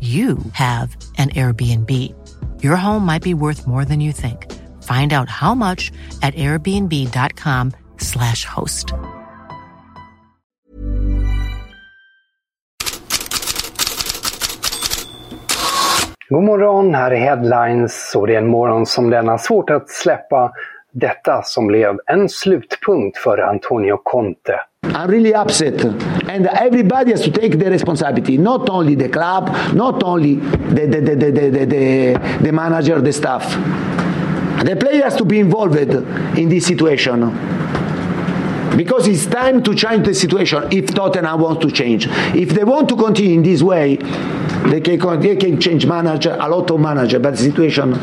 you 0.00 0.38
have 0.52 0.96
an 1.18 1.30
Airbnb. 1.30 1.90
Your 2.62 2.76
home 2.76 3.06
might 3.06 3.22
be 3.22 3.32
worth 3.32 3.66
more 3.66 3.84
than 3.84 4.00
you 4.00 4.12
think. 4.12 4.52
Find 4.82 5.12
out 5.12 5.28
how 5.28 5.54
much 5.54 5.90
at 6.22 6.34
airbnb.com 6.34 7.72
slash 7.98 8.44
host. 8.44 8.92
God 16.28 16.44
morgon, 16.44 16.94
här 16.94 17.10
är 17.10 17.16
Headlines 17.16 18.12
och 18.16 18.26
det 18.26 18.34
är 18.34 18.38
en 18.38 18.46
morgon 18.46 18.86
som 18.86 19.10
denna 19.10 19.38
svårt 19.38 19.70
att 19.70 19.88
släppa 19.88 20.52
detta 20.92 21.42
som 21.42 21.66
blev 21.66 21.98
en 22.06 22.28
slutpunkt 22.28 23.18
för 23.18 23.38
Antonio 23.38 23.96
Conte. 24.04 24.60
I'm 24.94 25.10
really 25.10 25.34
upset. 25.34 25.84
And 25.84 26.46
everybody 26.46 27.10
has 27.12 27.22
to 27.22 27.30
take 27.30 27.58
the 27.58 27.70
responsibility, 27.70 28.38
not 28.38 28.68
only 28.70 28.94
the 28.94 29.08
club, 29.08 29.48
not 29.74 30.02
only 30.02 30.36
the, 30.36 30.86
the, 30.86 31.00
the, 31.00 31.16
the, 31.16 31.30
the, 31.30 31.64
the, 31.66 32.38
the 32.42 32.52
manager, 32.52 33.00
the 33.00 33.12
staff. 33.12 33.44
The 34.64 34.76
player 34.76 35.02
has 35.02 35.16
to 35.16 35.24
be 35.24 35.38
involved 35.38 35.76
in 35.76 36.48
this 36.48 36.66
situation. 36.66 37.20
Because 38.76 39.06
it's 39.06 39.26
time 39.26 39.62
to 39.62 39.74
change 39.74 40.06
the 40.06 40.14
situation 40.14 40.64
if 40.70 40.94
Tottenham 40.94 41.40
wants 41.40 41.64
to 41.64 41.70
change. 41.70 42.06
If 42.34 42.50
they 42.50 42.64
want 42.64 42.88
to 42.90 42.96
continue 42.96 43.36
in 43.36 43.42
this 43.42 43.62
way, 43.62 43.96
they 44.70 44.80
can, 44.80 45.20
they 45.20 45.36
can 45.36 45.60
change 45.60 45.86
manager, 45.86 46.36
a 46.40 46.48
lot 46.48 46.70
of 46.70 46.80
manager, 46.80 47.18
but 47.18 47.30
the 47.30 47.42
situation 47.42 47.94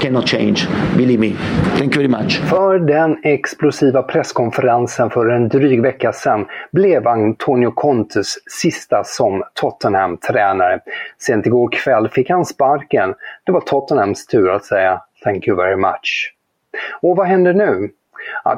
cannot 0.00 0.26
change. 0.26 0.68
Believe 0.96 1.20
me. 1.20 1.32
Thank 1.78 1.96
you 1.96 2.08
very 2.08 2.08
much. 2.08 2.40
För 2.40 2.78
den 2.78 3.18
explosiva 3.22 4.02
presskonferensen 4.02 5.10
för 5.10 5.26
en 5.26 5.48
dryg 5.48 5.82
vecka 5.82 6.12
sedan 6.12 6.46
blev 6.72 7.08
Antonio 7.08 7.70
Contes 7.70 8.34
sista 8.50 9.02
som 9.04 9.42
Tottenham-tränare. 9.54 10.80
Sent 11.18 11.46
igår 11.46 11.68
kväll 11.72 12.08
fick 12.08 12.30
han 12.30 12.44
sparken. 12.44 13.14
Det 13.44 13.52
var 13.52 13.60
Tottenhams 13.60 14.26
tur 14.26 14.50
att 14.50 14.64
säga 14.64 15.00
“Thank 15.24 15.48
you 15.48 15.56
very 15.56 15.76
much”. 15.76 16.32
Och 17.00 17.16
vad 17.16 17.26
händer 17.26 17.54
nu? 17.54 17.90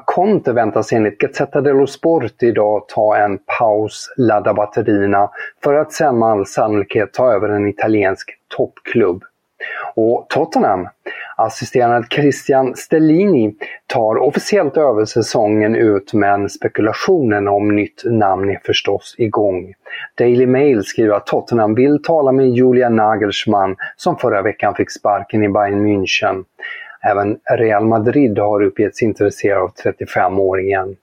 Conte 0.05 0.53
väntas 0.53 0.93
enligt 0.93 1.19
Gazzetta 1.19 1.61
dello 1.61 1.87
Sport 1.87 2.43
idag 2.43 2.89
ta 2.89 3.17
en 3.17 3.39
paus, 3.59 4.15
ladda 4.17 4.55
batterierna 4.55 5.31
för 5.63 5.75
att 5.75 5.93
sen 5.93 6.19
med 6.19 6.29
all 6.29 6.47
sannolikhet 6.47 7.13
ta 7.13 7.33
över 7.33 7.49
en 7.49 7.69
italiensk 7.69 8.31
toppklubb. 8.57 9.25
Och 9.95 10.27
Tottenham, 10.29 10.89
assisterande 11.37 12.09
Christian 12.11 12.77
Stellini, 12.77 13.55
tar 13.87 14.17
officiellt 14.17 14.77
över 14.77 15.05
säsongen 15.05 15.77
ut 15.77 16.13
men 16.13 16.49
spekulationen 16.49 17.49
om 17.49 17.77
nytt 17.77 18.03
namn 18.05 18.51
är 18.51 18.61
förstås 18.65 19.15
igång. 19.19 19.75
Daily 20.19 20.47
Mail 20.47 20.85
skriver 20.85 21.15
att 21.15 21.27
Tottenham 21.27 21.75
vill 21.75 22.03
tala 22.03 22.33
med 22.33 22.49
Julia 22.49 22.89
Nagelsmann 22.89 23.77
som 23.97 24.17
förra 24.17 24.43
veckan 24.43 24.75
fick 24.75 24.91
sparken 24.91 25.43
i 25.43 25.49
Bayern 25.49 25.87
München. 25.87 26.45
Även 27.03 27.39
Real 27.51 27.85
Madrid 27.85 28.39
har 28.39 28.63
uppgetts 28.63 29.03
intresserade 29.03 29.61
av 29.61 29.73
35-åringen. 29.85 30.97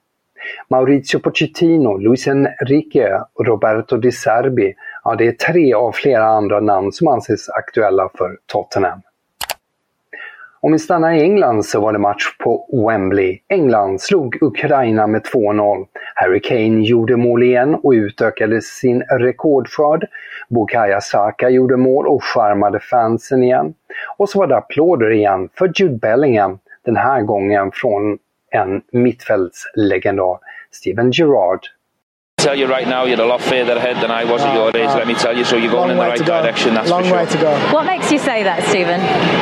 Maurizio 0.70 1.18
Pochettino, 1.18 1.96
Luis 1.96 2.26
Enrique 2.26 3.20
och 3.34 3.46
Roberto 3.46 3.96
Di 3.96 4.12
Serbi, 4.12 4.74
ja 5.04 5.14
det 5.14 5.26
är 5.26 5.32
tre 5.32 5.74
av 5.74 5.92
flera 5.92 6.24
andra 6.24 6.60
namn 6.60 6.92
som 6.92 7.08
anses 7.08 7.48
aktuella 7.48 8.10
för 8.18 8.38
Tottenham. 8.46 9.00
Om 10.66 10.72
vi 10.72 10.78
stannar 10.78 11.12
i 11.12 11.22
England 11.22 11.64
så 11.64 11.80
var 11.80 11.92
det 11.92 11.98
match 11.98 12.24
på 12.38 12.66
Wembley. 12.88 13.38
England 13.48 14.00
slog 14.00 14.42
Ukraina 14.42 15.06
med 15.06 15.22
2-0. 15.22 15.86
Harry 16.14 16.40
Kane 16.40 16.82
gjorde 16.82 17.16
mål 17.16 17.42
igen 17.42 17.74
och 17.74 17.90
utökade 17.90 18.62
sin 18.62 19.02
rekordskörd. 19.02 20.06
Bukayo 20.48 20.98
Saka 21.02 21.48
gjorde 21.48 21.76
mål 21.76 22.06
och 22.06 22.24
charmade 22.24 22.80
fansen 22.80 23.42
igen. 23.42 23.74
Och 24.16 24.28
så 24.28 24.38
var 24.38 24.46
det 24.46 24.56
applåder 24.56 25.10
igen 25.10 25.48
för 25.58 25.72
Jude 25.74 25.98
Bellingham, 25.98 26.58
den 26.84 26.96
här 26.96 27.22
gången 27.22 27.70
från 27.74 28.18
en 28.50 28.82
mittfältslegendar, 28.92 30.38
Steven 30.70 31.10
Gerrard 31.10 31.60
tell 32.46 32.54
you 32.54 32.66
right 32.66 32.86
now, 32.86 33.04
you're 33.04 33.20
a 33.20 33.26
lot 33.26 33.40
further 33.42 33.72
ahead 33.72 33.96
than 33.96 34.12
I 34.12 34.24
was 34.24 34.40
at 34.40 34.54
your 34.54 34.68
age. 34.68 34.94
Let 34.94 35.08
me 35.08 35.14
tell 35.14 35.36
you, 35.36 35.44
so 35.44 35.56
you're 35.56 35.72
going 35.72 35.88
Long 35.88 35.90
in 35.90 35.96
the 35.96 36.02
right 36.02 36.18
go. 36.20 36.40
direction. 36.42 36.74
That's 36.74 36.88
Long 36.88 37.02
for 37.02 37.08
sure. 37.08 37.16
way 37.18 37.26
to 37.26 37.38
go. 37.38 37.50
What 37.74 37.86
makes 37.86 38.12
you 38.12 38.20
say 38.20 38.44
that, 38.44 38.62
Stephen? 38.68 39.00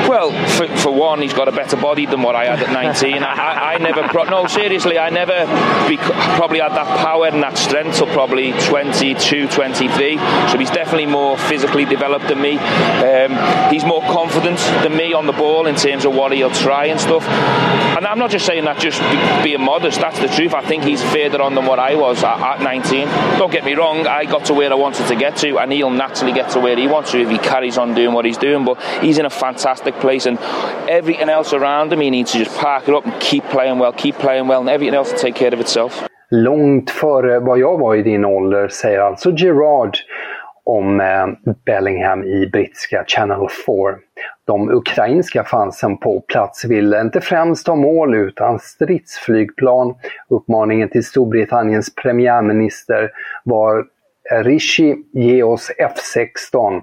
Well, 0.09 0.33
for, 0.57 0.67
for 0.79 0.91
one, 0.95 1.21
he's 1.21 1.35
got 1.35 1.47
a 1.47 1.53
better 1.53 1.77
body 1.77 2.07
than 2.07 2.23
what 2.23 2.35
I 2.35 2.47
had 2.47 2.61
at 2.63 2.73
19. 2.73 3.23
I, 3.23 3.27
I, 3.27 3.75
I 3.75 3.79
never, 3.79 4.05
pro- 4.05 4.25
no, 4.25 4.47
seriously, 4.47 4.99
I 4.99 5.11
never 5.11 5.45
bec- 5.87 6.01
probably 6.39 6.61
had 6.61 6.73
that 6.73 6.87
power 7.05 7.27
and 7.27 7.43
that 7.43 7.59
strength 7.59 7.99
till 7.99 8.07
probably 8.07 8.53
22, 8.53 9.49
23. 9.49 10.17
So 10.49 10.57
he's 10.57 10.71
definitely 10.71 11.05
more 11.05 11.37
physically 11.37 11.85
developed 11.85 12.29
than 12.29 12.41
me. 12.41 12.57
Um, 12.57 13.37
he's 13.71 13.85
more 13.85 14.01
confident 14.01 14.57
than 14.83 14.97
me 14.97 15.13
on 15.13 15.27
the 15.27 15.33
ball 15.33 15.67
in 15.67 15.77
terms 15.77 16.07
of 16.07 16.15
what 16.15 16.33
he'll 16.33 16.51
try 16.51 16.87
and 16.87 16.99
stuff. 16.99 17.29
And 17.29 18.07
I'm 18.07 18.19
not 18.19 18.31
just 18.31 18.47
saying 18.47 18.65
that 18.65 18.79
just 18.79 18.99
be, 19.43 19.51
being 19.51 19.61
modest. 19.61 20.01
That's 20.01 20.19
the 20.19 20.29
truth. 20.29 20.55
I 20.55 20.63
think 20.63 20.85
he's 20.85 21.03
further 21.03 21.43
on 21.43 21.55
than 21.55 21.67
what 21.67 21.79
I 21.79 21.97
was 21.97 22.25
at, 22.25 22.41
at 22.41 22.63
19. 22.63 22.94
Don't 23.39 23.53
get 23.53 23.65
me 23.65 23.75
wrong. 23.75 24.07
I 24.07 24.25
got 24.25 24.45
to 24.47 24.55
where 24.55 24.71
I 24.71 24.75
wanted 24.75 25.07
to 25.09 25.17
get 25.17 25.37
to, 25.39 25.59
and 25.59 25.73
he'll 25.73 25.91
naturally 25.91 26.33
get 26.33 26.51
to 26.51 26.61
where 26.61 26.77
he 26.77 26.87
wants 26.87 27.11
to 27.13 27.21
if 27.21 27.29
he 27.29 27.39
carries 27.39 27.79
on 27.79 27.95
doing 27.95 28.15
what 28.15 28.25
he's 28.25 28.39
doing. 28.39 28.65
But 28.65 28.81
he's 29.01 29.19
in 29.19 29.27
a 29.27 29.31
fantastic 29.31 29.95
place, 30.01 30.27
and 30.27 30.39
everything 30.89 31.29
else 31.29 31.53
around 31.53 31.93
him, 31.93 32.01
he 32.01 32.11
needs 32.11 32.33
to 32.33 32.39
just 32.39 32.57
park 32.59 32.89
it 32.89 32.95
up 32.95 33.05
and 33.07 33.21
keep 33.21 33.45
playing 33.45 33.79
well, 33.79 33.93
keep 33.93 34.17
playing 34.19 34.49
well, 34.49 34.61
and 34.61 34.69
everything 34.69 34.95
else 34.95 35.11
will 35.13 35.19
take 35.19 35.35
care 35.35 35.55
of 35.55 35.61
itself. 35.61 36.07
Långt 36.31 36.91
före 36.91 37.41
vad 37.41 37.59
jag 37.59 37.79
var 37.79 37.95
i 37.95 38.03
din 38.03 38.25
ålder, 38.25 38.69
säger 38.69 39.01
alltså 39.01 39.31
Gerard 39.31 39.97
om 40.65 41.01
eh, 41.01 41.27
Bellingham 41.67 42.25
i 42.25 42.47
brittiska 42.47 43.05
Channel 43.07 43.49
4. 43.67 43.77
De 44.45 44.71
ukrainska 44.71 45.45
fansen 45.45 45.97
på 45.97 46.21
plats 46.21 46.65
ville 46.65 47.01
inte 47.01 47.21
främst 47.21 47.67
ha 47.67 47.75
mål 47.75 48.15
utan 48.15 48.59
stridsflygplan. 48.59 49.95
Uppmaningen 50.29 50.89
till 50.89 51.05
Storbritanniens 51.05 51.95
premiärminister 51.95 53.11
var 53.45 53.85
eh, 54.31 54.43
Rishi, 54.43 54.97
ge 55.13 55.43
oss 55.43 55.71
F16. 55.79 56.83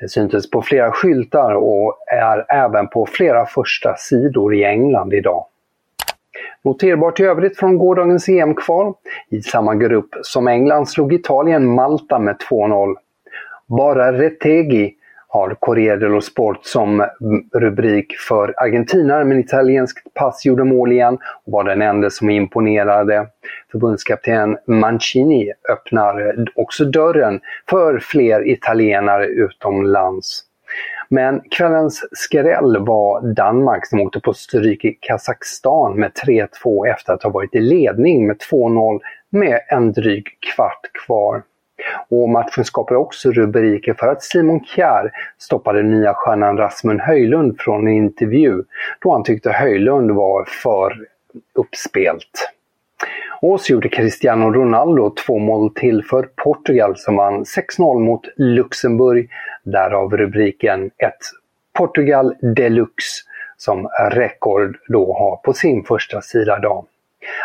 Det 0.00 0.08
syntes 0.08 0.50
på 0.50 0.62
flera 0.62 0.92
skyltar 0.92 1.54
och 1.54 1.96
är 2.06 2.52
även 2.54 2.88
på 2.88 3.06
flera 3.06 3.46
första 3.46 3.96
sidor 3.96 4.54
i 4.54 4.64
England 4.64 5.12
idag. 5.14 5.46
Noterbart 6.62 7.20
i 7.20 7.22
övrigt 7.22 7.58
från 7.58 7.78
gårdagens 7.78 8.28
EM-kval. 8.28 8.94
I 9.30 9.42
samma 9.42 9.74
grupp 9.74 10.08
som 10.22 10.48
England 10.48 10.88
slog 10.88 11.12
Italien 11.12 11.66
Malta 11.66 12.18
med 12.18 12.36
2-0. 12.50 12.94
Bara 13.78 14.12
Retegi 14.12 14.94
har 15.28 15.56
Corriere 15.60 15.96
dello 15.96 16.20
Sport 16.20 16.64
som 16.64 17.06
rubrik 17.54 18.16
för 18.28 18.54
argentinare 18.56 19.24
med 19.24 19.38
italienskt 19.38 20.14
pass 20.14 20.44
gjorde 20.44 20.64
mål 20.64 20.92
igen 20.92 21.18
och 21.44 21.52
var 21.52 21.64
den 21.64 21.82
enda 21.82 22.10
som 22.10 22.30
imponerade. 22.30 23.26
Förbundskapten 23.72 24.58
Mancini 24.66 25.52
öppnar 25.72 26.36
också 26.54 26.84
dörren 26.84 27.40
för 27.70 27.98
fler 27.98 28.48
italienare 28.48 29.26
utomlands. 29.26 30.44
Men 31.08 31.40
kvällens 31.50 32.08
skräll 32.12 32.76
var 32.78 33.34
Danmark 33.34 33.86
som 33.86 34.00
åkte 34.00 34.20
på 34.20 34.32
stryk 34.32 34.84
i 34.84 34.98
Kazakstan 35.00 36.00
med 36.00 36.12
3-2 36.26 36.86
efter 36.88 37.12
att 37.12 37.22
ha 37.22 37.30
varit 37.30 37.54
i 37.54 37.60
ledning 37.60 38.26
med 38.26 38.36
2-0 38.50 39.00
med 39.30 39.60
en 39.68 39.92
dryg 39.92 40.26
kvart 40.54 40.90
kvar. 41.06 41.42
Och 42.08 42.28
matchen 42.28 42.64
skapade 42.64 42.98
också 42.98 43.30
rubriker 43.30 43.94
för 43.94 44.06
att 44.06 44.22
Simon 44.22 44.64
Kjär 44.64 45.10
stoppade 45.38 45.82
nya 45.82 46.14
stjärnan 46.14 46.56
Rasmus 46.56 47.00
Höjlund 47.00 47.60
från 47.60 47.88
en 47.88 47.94
intervju 47.94 48.62
då 49.00 49.12
han 49.12 49.22
tyckte 49.22 49.50
Höjlund 49.50 50.10
var 50.10 50.44
för 50.44 51.06
uppspelt. 51.54 52.50
Och 53.42 53.60
så 53.60 53.72
gjorde 53.72 53.88
Cristiano 53.88 54.52
Ronaldo 54.52 55.10
två 55.10 55.38
mål 55.38 55.74
till 55.74 56.04
för 56.04 56.28
Portugal 56.36 56.96
som 56.96 57.16
vann 57.16 57.44
6-0 57.78 57.98
mot 57.98 58.22
Luxemburg. 58.36 59.30
Därav 59.62 60.16
rubriken 60.16 60.86
ett 60.86 61.18
Portugal 61.72 62.34
Deluxe 62.42 63.22
som 63.56 63.88
Rekord 64.10 64.76
då 64.88 65.12
har 65.12 65.36
på 65.36 65.52
sin 65.52 65.84
första 65.84 66.20
sida 66.20 66.58
idag. 66.58 66.84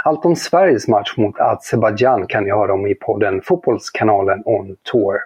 Allt 0.04 0.26
om 0.26 0.36
Sveriges 0.36 0.88
match 0.88 1.18
mot 1.18 1.40
Azerbajdzjan 1.40 2.28
kan 2.28 2.44
ni 2.44 2.52
höra 2.52 2.74
om 2.74 2.88
i 2.88 2.96
podden 2.96 3.42
Fotbollskanalen 3.42 4.42
On 4.46 4.76
Tour. 4.92 5.20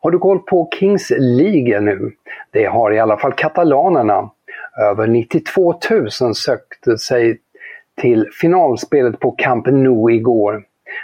Har 0.00 0.10
du 0.10 0.18
koll 0.18 0.38
på 0.38 0.68
Kings 0.78 1.12
League 1.18 1.80
nu? 1.80 2.12
Det 2.52 2.64
har 2.64 2.92
i 2.92 2.98
alla 2.98 3.16
fall 3.16 3.32
katalanerna. 3.32 4.30
Över 4.80 5.06
92 5.06 5.74
000 6.20 6.34
sökte 6.34 6.98
sig 6.98 7.38
till 8.00 8.28
finalspelet 8.40 9.20
på 9.20 9.30
Camp 9.30 9.66
Nou 9.66 10.12
igår. 10.12 10.62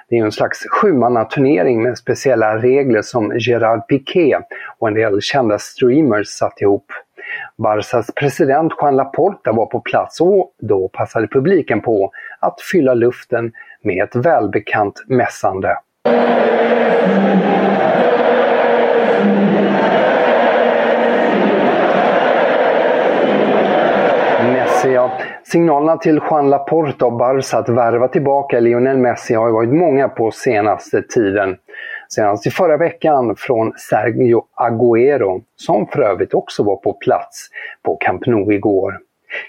Det 0.08 0.18
är 0.18 0.24
en 0.24 0.32
slags 0.32 0.66
sjumannaturnering 0.68 1.82
med 1.82 1.98
speciella 1.98 2.58
regler 2.58 3.02
som 3.02 3.32
Gerard 3.38 3.88
Piqué 3.88 4.38
och 4.78 4.88
en 4.88 4.94
del 4.94 5.20
kända 5.20 5.58
streamers 5.58 6.28
satt 6.28 6.60
ihop. 6.60 6.92
Barsas 7.62 8.10
president 8.14 8.72
Juan 8.81 8.96
Laporta 8.96 9.52
var 9.52 9.66
på 9.66 9.81
plats 9.81 10.20
och 10.20 10.55
då 10.58 10.88
passade 10.88 11.28
publiken 11.28 11.81
på 11.81 12.10
att 12.40 12.60
fylla 12.60 12.94
luften 12.94 13.52
med 13.82 14.05
ett 14.05 14.16
välbekant 14.16 15.05
mässande. 15.06 15.76
Messi, 24.52 24.93
ja. 24.93 25.12
Signalerna 25.44 25.96
till 25.96 26.20
Juan 26.31 26.50
Laporta 26.50 27.06
och 27.06 27.19
Barca 27.19 27.58
att 27.58 27.69
värva 27.69 28.08
tillbaka 28.08 28.61
Lionel 28.61 28.99
Messi 28.99 29.34
har 29.34 29.50
varit 29.50 29.72
många 29.72 30.08
på 30.08 30.31
senaste 30.31 31.02
tiden. 31.02 31.56
Senast 32.08 32.46
i 32.46 32.50
förra 32.50 32.76
veckan 32.76 33.37
från 33.37 33.72
Sergio 33.76 34.44
Agüero, 34.55 35.43
som 35.56 35.87
för 35.87 36.02
övrigt 36.02 36.34
också 36.34 36.62
var 36.62 36.76
på 36.76 36.93
plats 36.93 37.49
på 37.82 37.96
Camp 37.96 38.26
Nou 38.26 38.52
igår. 38.52 38.99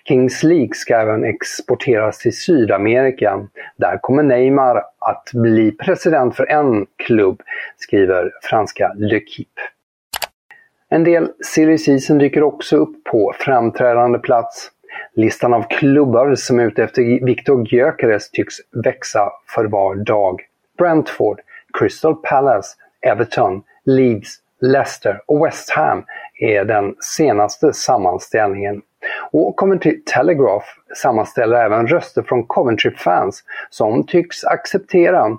Kings 0.07 0.43
League 0.43 0.73
ska 0.73 0.95
även 0.95 1.23
exporteras 1.23 2.17
till 2.17 2.37
Sydamerika. 2.37 3.47
Där 3.77 3.97
kommer 3.97 4.23
Neymar 4.23 4.83
att 4.99 5.29
bli 5.33 5.71
president 5.71 6.35
för 6.35 6.51
en 6.51 6.85
klubb, 6.95 7.41
skriver 7.77 8.31
franska 8.41 8.93
L'Equipe. 8.97 9.61
En 10.89 11.03
del 11.03 11.31
silly 11.45 11.77
season 11.77 12.17
dyker 12.17 12.43
också 12.43 12.77
upp 12.77 13.03
på 13.03 13.33
framträdande 13.39 14.19
plats. 14.19 14.71
Listan 15.13 15.53
av 15.53 15.63
klubbar 15.69 16.35
som 16.35 16.59
är 16.59 16.63
ute 16.63 16.83
efter 16.83 17.25
Viktor 17.25 17.67
Gyökeres 17.67 18.31
tycks 18.31 18.55
växa 18.83 19.31
för 19.55 19.65
var 19.65 19.95
dag. 19.95 20.41
Brentford, 20.77 21.39
Crystal 21.73 22.15
Palace, 22.15 22.75
Everton, 23.01 23.61
Leeds, 23.85 24.37
Leicester 24.61 25.21
och 25.25 25.45
West 25.45 25.69
Ham 25.69 26.03
är 26.41 26.65
den 26.65 26.95
senaste 26.99 27.73
sammanställningen. 27.73 28.81
Och 29.31 29.55
Coventry 29.55 30.03
Telegraph 30.03 30.65
sammanställer 30.95 31.65
även 31.65 31.87
röster 31.87 32.21
från 32.21 32.43
Coventry-fans 32.43 33.43
som 33.69 34.05
tycks 34.05 34.43
acceptera, 34.43 35.37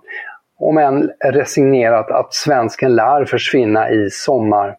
om 0.58 0.78
än 0.78 1.10
resignerat, 1.24 2.10
att 2.10 2.34
svensken 2.34 2.94
lär 2.94 3.24
försvinna 3.24 3.90
i 3.90 4.10
sommar. 4.10 4.76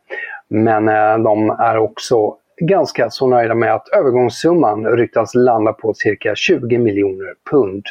Men 0.48 0.88
eh, 0.88 1.18
de 1.18 1.50
är 1.50 1.78
också 1.78 2.36
ganska 2.62 3.10
så 3.10 3.28
nöjda 3.28 3.56
med 3.56 3.74
att 3.74 3.88
övergångssumman 3.90 4.86
ryktas 4.88 5.36
landa 5.36 5.74
på 5.74 5.94
cirka 5.94 6.36
20 6.36 6.78
miljoner 6.78 7.34
pund. 7.52 7.86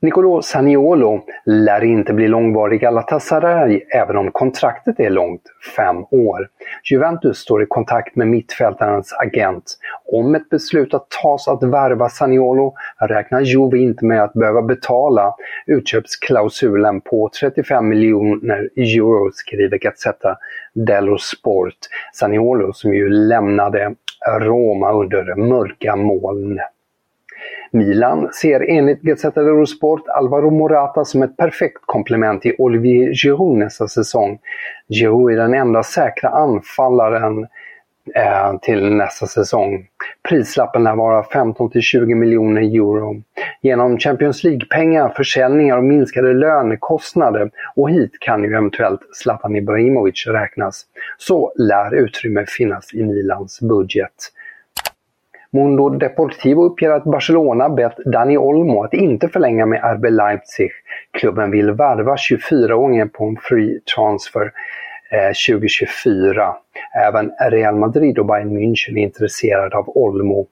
Nicolò 0.00 0.42
Saniolo 0.42 1.20
lär 1.44 1.84
inte 1.84 2.12
bli 2.12 2.28
långvarig 2.28 2.80
Galatasaray 2.80 3.80
även 3.94 4.16
om 4.16 4.30
kontraktet 4.32 5.00
är 5.00 5.10
långt, 5.10 5.42
fem 5.76 5.96
år. 6.10 6.48
Juventus 6.90 7.38
står 7.38 7.62
i 7.62 7.66
kontakt 7.66 8.16
med 8.16 8.28
mittfältarens 8.28 9.12
agent. 9.12 9.78
Om 10.12 10.34
ett 10.34 10.48
beslut 10.48 10.94
att 10.94 11.06
tas 11.22 11.48
att 11.48 11.62
värva 11.62 12.08
Saniolo 12.08 12.74
räknar 13.00 13.40
Juve 13.40 13.78
inte 13.78 14.04
med 14.04 14.22
att 14.22 14.32
behöva 14.32 14.62
betala 14.62 15.34
utköpsklausulen 15.66 17.00
på 17.00 17.30
35 17.40 17.88
miljoner 17.88 18.70
euro, 18.76 19.30
skriver 19.32 19.78
Gazzetta 19.78 20.36
dello 20.74 21.18
Sport. 21.18 21.78
Saniolo 22.12 22.72
som 22.72 22.94
ju 22.94 23.08
lämnade 23.08 23.94
Roma 24.40 24.92
under 24.92 25.34
mörka 25.34 25.96
moln. 25.96 26.60
Milan 27.76 28.28
ser 28.32 28.60
enligt 28.70 29.02
Gazzetta 29.02 29.42
dello 29.42 29.66
Sport 29.66 30.08
Alvaro 30.08 30.50
Morata 30.50 31.04
som 31.04 31.22
ett 31.22 31.36
perfekt 31.36 31.82
komplement 31.86 32.42
till 32.42 32.54
Olivier 32.58 33.14
Giroud 33.14 33.58
nästa 33.58 33.88
säsong. 33.88 34.38
Giroud 34.88 35.32
är 35.32 35.36
den 35.36 35.54
enda 35.54 35.82
säkra 35.82 36.28
anfallaren 36.28 37.46
eh, 38.14 38.58
till 38.62 38.92
nästa 38.92 39.26
säsong. 39.26 39.86
Prislappen 40.28 40.84
lär 40.84 40.96
vara 40.96 41.22
15-20 41.22 42.14
miljoner 42.14 42.62
euro. 42.62 43.22
Genom 43.62 43.98
Champions 43.98 44.44
League-pengar, 44.44 45.08
försäljningar 45.08 45.76
och 45.76 45.84
minskade 45.84 46.32
lönekostnader 46.32 47.50
och 47.74 47.90
hit 47.90 48.12
kan 48.20 48.44
ju 48.44 48.50
eventuellt 48.50 49.00
Zlatan 49.12 49.56
Ibrahimovic 49.56 50.26
räknas. 50.26 50.84
Så 51.18 51.52
lär 51.56 51.94
utrymme 51.94 52.44
finnas 52.48 52.94
i 52.94 53.02
Milans 53.02 53.60
budget. 53.60 54.32
Mundo 55.56 55.88
Deportivo 55.88 56.64
uppger 56.64 56.90
att 56.90 57.04
Barcelona 57.04 57.68
bett 57.68 57.96
Dani 58.04 58.38
Olmo 58.38 58.82
att 58.82 58.94
inte 58.94 59.28
förlänga 59.28 59.66
med 59.66 59.80
RB 59.94 60.04
Leipzig. 60.10 60.70
Klubben 61.10 61.50
vill 61.50 61.70
värva 61.70 62.16
24-åringen 62.16 63.08
på 63.08 63.24
en 63.24 63.36
free 63.42 63.80
transfer 63.94 64.52
eh, 65.10 65.32
2024. 65.48 66.56
Även 67.06 67.32
Real 67.50 67.76
Madrid 67.76 68.18
och 68.18 68.26
Bayern 68.26 68.58
München 68.58 68.98
är 68.98 69.02
intresserade 69.02 69.76
av 69.76 69.88
Olmo. 69.88 70.46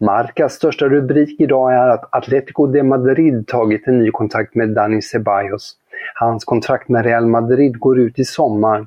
Marcas 0.00 0.52
största 0.52 0.88
rubrik 0.88 1.40
idag 1.40 1.72
är 1.72 1.88
att 1.88 2.08
Atletico 2.10 2.66
de 2.66 2.82
Madrid 2.82 3.46
tagit 3.46 3.86
en 3.86 3.98
ny 3.98 4.10
kontakt 4.10 4.54
med 4.54 4.68
Dani 4.68 5.02
Ceballos. 5.02 5.76
Hans 6.14 6.44
kontrakt 6.44 6.88
med 6.88 7.04
Real 7.04 7.26
Madrid 7.26 7.78
går 7.78 7.98
ut 7.98 8.18
i 8.18 8.24
sommar 8.24 8.86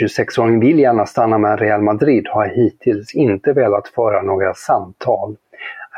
26-åringen 0.00 0.60
vill 0.60 0.78
gärna 0.78 1.06
stanna 1.06 1.38
med 1.38 1.60
Real 1.60 1.82
Madrid 1.82 2.28
har 2.28 2.46
hittills 2.46 3.14
inte 3.14 3.52
velat 3.52 3.88
föra 3.88 4.22
några 4.22 4.54
samtal. 4.54 5.36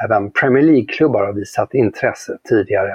Även 0.05 0.31
Premier 0.31 0.63
League-klubbar 0.63 1.27
har 1.27 1.33
visat 1.33 1.75
intresse 1.75 2.39
tidigare. 2.49 2.93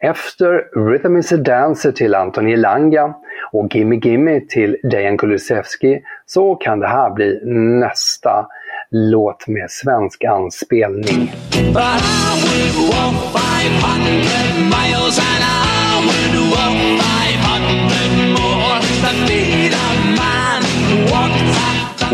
Efter 0.00 0.68
Rhythm 0.90 1.16
is 1.16 1.32
a 1.32 1.36
Dancer 1.36 1.92
till 1.92 2.14
Anthony 2.14 2.56
Langa 2.56 3.14
och 3.52 3.76
Gimme 3.76 3.96
Gimme 3.96 4.40
till 4.40 4.76
Dejan 4.82 5.18
Kulusevski 5.18 6.02
så 6.26 6.54
kan 6.54 6.80
det 6.80 6.88
här 6.88 7.10
bli 7.10 7.40
nästa 7.80 8.46
låt 8.90 9.46
med 9.48 9.70
svensk 9.70 10.24
anspelning. 10.24 11.32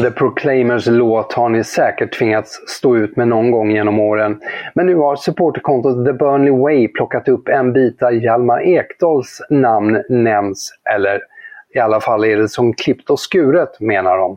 The 0.02 0.10
Proclaimers 0.10 0.86
låt 0.86 1.32
har 1.32 1.48
ni 1.48 1.64
säkert 1.64 2.18
tvingats 2.18 2.68
stå 2.68 2.96
ut 2.96 3.16
med 3.16 3.28
någon 3.28 3.50
gång 3.50 3.70
genom 3.70 4.00
åren. 4.00 4.40
Men 4.74 4.86
nu 4.86 4.94
har 4.94 5.16
supporterkontot 5.16 6.06
The 6.06 6.12
Burnley 6.12 6.50
Way 6.50 6.88
plockat 6.88 7.28
upp 7.28 7.48
en 7.48 7.72
bit 7.72 7.98
där 7.98 8.10
Hjalmar 8.10 8.62
Ekdals 8.62 9.40
namn 9.50 10.02
nämns. 10.08 10.72
Eller 10.94 11.20
i 11.74 11.78
alla 11.78 12.00
fall 12.00 12.24
är 12.24 12.36
det 12.36 12.48
som 12.48 12.72
klippt 12.72 13.10
och 13.10 13.20
skuret 13.20 13.80
menar 13.80 14.18
de. 14.18 14.36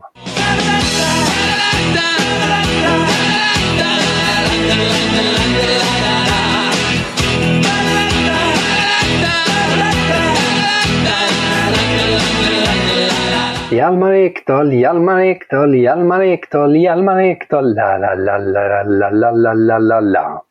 Hjalmar 13.70 14.12
Ekdal, 14.12 14.72
Hjalmar 14.72 15.20
Ekdal, 15.20 15.74
Hjalmar 15.74 16.22
Ekdal, 16.22 16.72
Hjalmar 16.74 17.20
Ekdal, 17.22 17.74
la 17.74 17.98
la 17.98 18.14
la 18.14 18.38
la 18.38 18.82
la 18.82 19.10
la 19.10 19.30
la 19.30 19.52
la 19.54 19.78
la 19.78 20.00
la. 20.00 20.44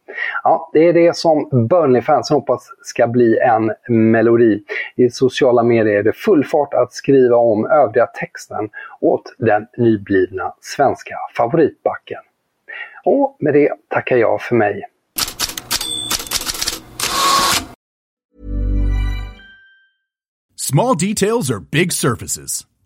Ja, 0.44 0.70
det 0.74 0.88
är 0.88 0.94
det 0.94 1.16
som 1.16 1.68
Burnley-fansen 1.70 2.36
hoppas 2.36 2.68
ska 2.82 3.08
bli 3.08 3.40
en 3.40 3.72
melodi. 4.12 4.64
I 4.96 5.10
sociala 5.10 5.64
medier 5.64 5.96
är 5.96 6.04
det 6.04 6.14
full 6.14 6.44
fart 6.44 6.74
att 6.74 6.94
skriva 6.94 7.36
om 7.36 7.66
övriga 7.66 8.06
texten 8.06 8.70
åt 9.02 9.36
den 9.38 9.68
nyblivna 9.78 10.54
svenska 10.62 11.16
favoritbacken. 11.38 12.22
Och 13.06 13.38
med 13.40 13.54
det 13.54 13.70
tackar 13.90 14.18
jag 14.18 14.42
för 14.42 14.56
mig. 14.56 14.84
Small 20.56 20.98
details 20.98 21.52
are 21.52 21.60
big 21.72 21.94
surfaces. 21.94 22.69